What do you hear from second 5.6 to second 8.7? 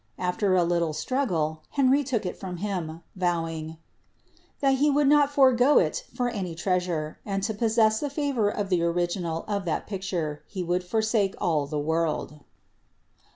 it for any treasure, and to possess the favour of